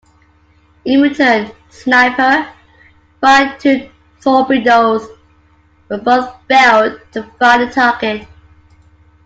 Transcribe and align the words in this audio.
In 0.83 0.99
return, 0.99 1.51
"Snapper" 1.69 2.49
fired 3.21 3.59
two 3.59 3.87
torpedoes 4.19 5.07
but 5.89 6.03
both 6.03 6.33
failed 6.47 6.99
to 7.11 7.21
find 7.37 7.61
the 7.61 7.71
target. 7.71 8.27